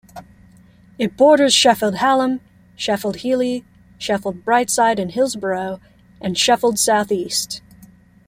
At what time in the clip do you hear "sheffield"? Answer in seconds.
1.53-1.97, 2.75-3.17, 3.99-4.43, 6.35-6.79